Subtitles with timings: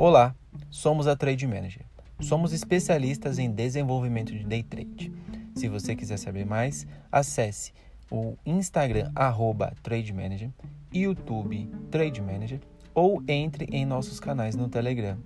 [0.00, 0.32] Olá,
[0.70, 1.84] somos a Trade Manager.
[2.20, 5.12] Somos especialistas em desenvolvimento de day trade.
[5.56, 7.72] Se você quiser saber mais, acesse
[8.08, 10.50] o Instagram arroba Trade Manager,
[10.94, 12.60] YouTube Trade Manager
[12.94, 15.18] ou entre em nossos canais no Telegram.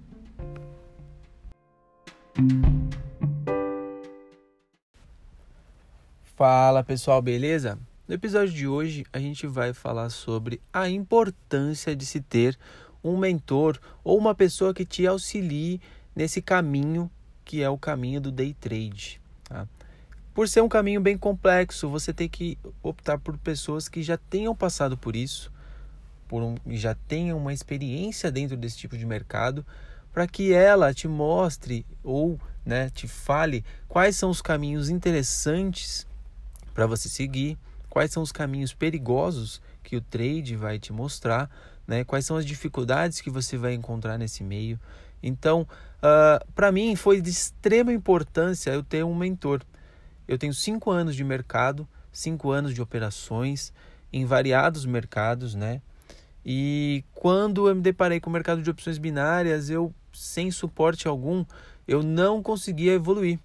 [6.35, 7.79] Fala pessoal, beleza?
[8.09, 12.59] No episódio de hoje a gente vai falar sobre a importância de se ter
[13.03, 15.81] um mentor ou uma pessoa que te auxilie
[16.15, 17.11] nesse caminho
[17.45, 19.21] que é o caminho do day trade.
[19.45, 19.67] Tá?
[20.33, 24.55] Por ser um caminho bem complexo, você tem que optar por pessoas que já tenham
[24.55, 25.53] passado por isso,
[26.29, 29.67] por um, já tenham uma experiência dentro desse tipo de mercado,
[30.13, 36.07] para que ela te mostre ou né, te fale quais são os caminhos interessantes
[36.73, 37.59] para você seguir
[37.93, 41.51] quais são os caminhos perigosos que o trade vai te mostrar,
[41.87, 42.05] né?
[42.05, 44.79] quais são as dificuldades que você vai encontrar nesse meio.
[45.23, 45.67] Então, uh,
[46.03, 49.63] ah, para mim foi de extrema importância eu ter um mentor.
[50.27, 53.73] Eu tenho cinco anos de mercado, cinco anos de operações
[54.13, 55.81] em variados mercados, né?
[56.45, 61.45] E quando eu me deparei com o mercado de opções binárias, eu sem suporte algum,
[61.87, 63.39] eu não conseguia evoluir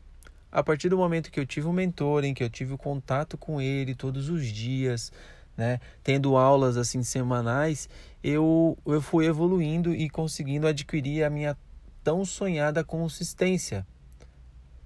[0.51, 3.37] a partir do momento que eu tive um mentor, em que eu tive o contato
[3.37, 5.11] com ele todos os dias,
[5.57, 7.89] né, tendo aulas assim semanais,
[8.23, 11.57] eu, eu fui evoluindo e conseguindo adquirir a minha
[12.03, 13.85] tão sonhada consistência.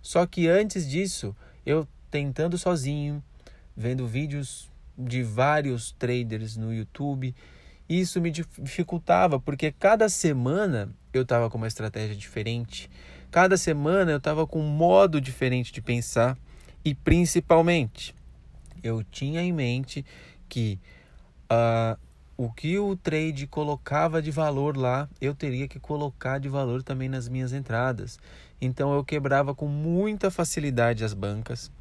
[0.01, 3.23] Só que antes disso, eu tentando sozinho,
[3.75, 7.35] vendo vídeos de vários traders no YouTube,
[7.87, 12.89] isso me dificultava, porque cada semana eu estava com uma estratégia diferente
[13.31, 16.37] Cada semana eu estava com um modo diferente de pensar
[16.83, 18.13] e principalmente
[18.83, 20.05] eu tinha em mente
[20.51, 20.77] que
[21.49, 21.97] uh,
[22.35, 27.07] o que o trade colocava de valor lá, eu teria que colocar de valor também
[27.07, 28.19] nas minhas entradas.
[28.59, 31.71] Então eu quebrava com muita facilidade as bancas,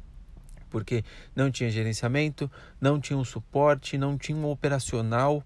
[0.69, 1.03] porque
[1.35, 2.49] não tinha gerenciamento,
[2.79, 5.43] não tinha um suporte, não tinha um operacional.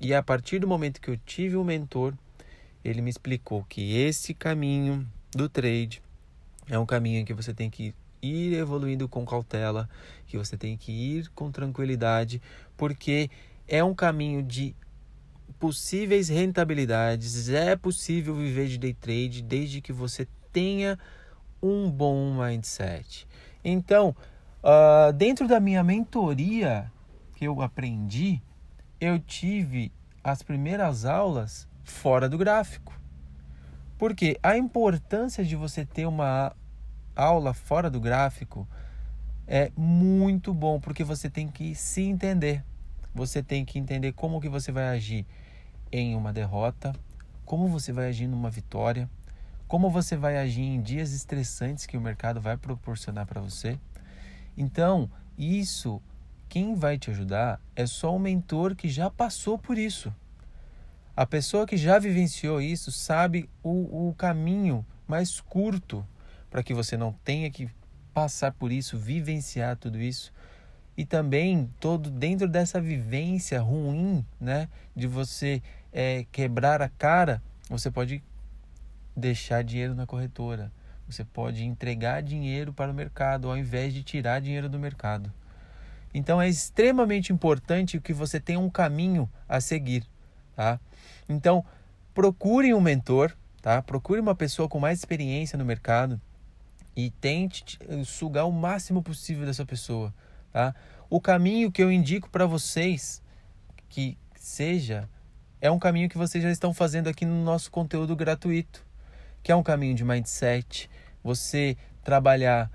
[0.00, 2.14] E a partir do momento que eu tive um mentor,
[2.84, 6.00] ele me explicou que esse caminho do trade
[6.68, 7.92] é um caminho que você tem que
[8.22, 9.88] ir evoluindo com cautela,
[10.26, 12.40] que você tem que ir com tranquilidade,
[12.76, 13.30] porque
[13.66, 14.74] é um caminho de
[15.58, 17.48] possíveis rentabilidades.
[17.48, 20.98] É possível viver de day trade desde que você tenha
[21.62, 23.26] um bom mindset.
[23.64, 24.16] Então,
[24.62, 26.90] uh, dentro da minha mentoria
[27.36, 28.42] que eu aprendi,
[29.00, 29.92] eu tive
[30.22, 32.98] as primeiras aulas fora do gráfico.
[33.98, 36.54] Porque a importância de você ter uma
[37.14, 38.66] aula fora do gráfico
[39.46, 42.64] é muito bom, porque você tem que se entender.
[43.14, 45.26] Você tem que entender como que você vai agir
[45.90, 46.94] em uma derrota,
[47.44, 49.10] como você vai agir numa vitória,
[49.66, 53.78] como você vai agir em dias estressantes que o mercado vai proporcionar para você.
[54.56, 56.00] Então, isso
[56.48, 60.14] quem vai te ajudar é só um mentor que já passou por isso.
[61.16, 66.06] A pessoa que já vivenciou isso sabe o, o caminho mais curto
[66.50, 67.70] para que você não tenha que
[68.12, 70.32] passar por isso, vivenciar tudo isso.
[70.96, 75.62] E também todo dentro dessa vivência ruim, né, de você
[75.92, 78.22] é, quebrar a cara, você pode
[79.16, 80.70] deixar dinheiro na corretora.
[81.08, 85.32] Você pode entregar dinheiro para o mercado ao invés de tirar dinheiro do mercado.
[86.12, 90.04] Então é extremamente importante que você tenha um caminho a seguir
[90.60, 90.78] tá?
[91.26, 91.64] Então,
[92.12, 93.80] procure um mentor, tá?
[93.80, 96.20] Procure uma pessoa com mais experiência no mercado
[97.06, 100.14] e tente sugar o máximo possível dessa pessoa,
[100.52, 100.74] tá?
[101.08, 103.22] O caminho que eu indico para vocês
[103.88, 105.08] que seja
[105.60, 108.86] é um caminho que vocês já estão fazendo aqui no nosso conteúdo gratuito,
[109.42, 110.88] que é um caminho de mindset,
[111.22, 112.70] você trabalhar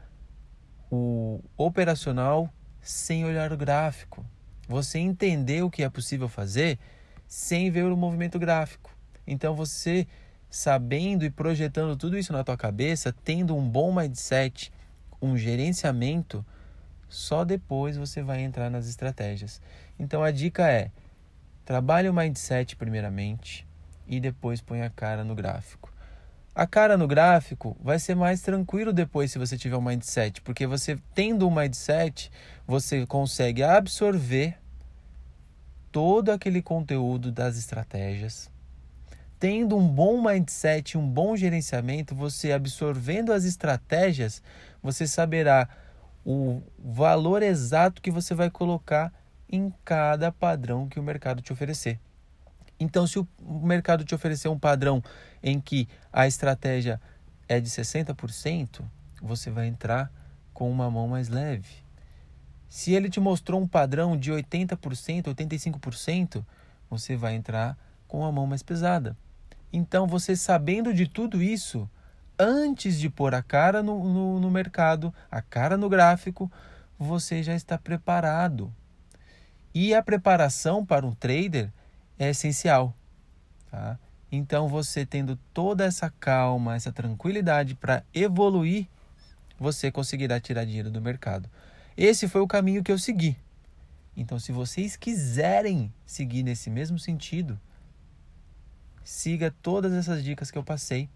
[0.91, 4.25] o operacional sem olhar o gráfico.
[4.67, 6.79] Você entender o que é possível fazer
[7.27, 8.91] sem ver o movimento gráfico.
[9.27, 10.07] Então você
[10.55, 14.71] sabendo e projetando tudo isso na tua cabeça, tendo um bom mindset,
[15.21, 16.45] um gerenciamento,
[17.09, 19.61] só depois você vai entrar nas estratégias.
[19.99, 20.91] Então a dica é:
[21.65, 23.67] trabalhe o mindset primeiramente
[24.07, 25.91] e depois põe a cara no gráfico.
[26.55, 30.65] A cara no gráfico vai ser mais tranquilo depois se você tiver um mindset, porque
[30.65, 32.31] você tendo um mindset,
[32.65, 34.57] você consegue absorver
[35.91, 38.54] todo aquele conteúdo das estratégias.
[39.47, 44.41] Tendo um bom mindset, um bom gerenciamento, você absorvendo as estratégias,
[44.81, 45.69] você saberá
[46.25, 49.13] o valor exato que você vai colocar
[49.47, 51.99] em cada padrão que o mercado te oferecer.
[52.79, 54.99] Então, se o mercado te oferecer um padrão
[55.43, 56.99] em que a estratégia
[57.47, 58.81] é de 60%,
[59.21, 60.11] você vai entrar
[60.55, 61.83] com uma mão mais leve.
[62.67, 66.43] Se ele te mostrou um padrão de 80%, 85%,
[66.89, 67.77] você vai entrar
[68.07, 69.15] com a mão mais pesada.
[69.77, 71.89] Então, você sabendo de tudo isso,
[72.39, 76.49] antes de pôr a cara no, no, no mercado, a cara no gráfico,
[76.97, 78.73] você já está preparado.
[79.73, 81.73] E a preparação para um trader
[82.17, 82.95] é essencial.
[83.69, 83.99] Tá?
[84.31, 88.87] Então, você tendo toda essa calma, essa tranquilidade para evoluir,
[89.59, 91.49] você conseguirá tirar dinheiro do mercado.
[91.97, 93.35] Esse foi o caminho que eu segui.
[94.15, 97.59] Então, se vocês quiserem seguir nesse mesmo sentido,
[99.05, 101.07] siga todas essas dicas que eu passei,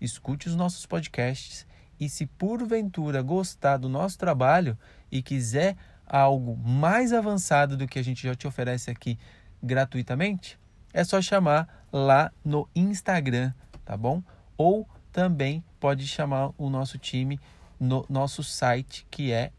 [0.00, 1.64] escute os nossos podcasts
[1.98, 4.76] e se porventura gostar do nosso trabalho
[5.12, 9.16] e quiser algo mais avançado do que a gente já te oferece aqui
[9.62, 10.58] gratuitamente,
[10.92, 13.52] é só chamar lá no Instagram,
[13.84, 14.22] tá bom?
[14.56, 17.38] Ou também pode chamar o nosso time
[17.78, 19.52] no nosso site que é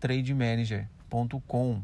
[0.00, 1.82] trademanager.com.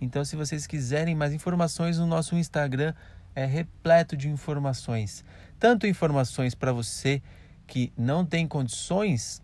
[0.00, 2.94] Então, se vocês quiserem mais informações, o nosso Instagram
[3.34, 5.24] é repleto de informações.
[5.58, 7.22] Tanto informações para você
[7.66, 9.42] que não tem condições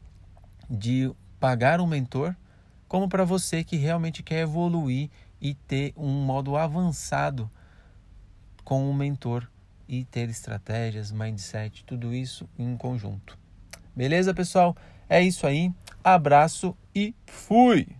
[0.68, 2.34] de pagar um mentor,
[2.86, 5.10] como para você que realmente quer evoluir
[5.40, 7.50] e ter um modo avançado
[8.64, 9.48] com um mentor
[9.88, 13.38] e ter estratégias, mindset, tudo isso em conjunto.
[13.96, 14.76] Beleza, pessoal?
[15.08, 15.72] É isso aí.
[16.04, 17.99] Abraço e fui!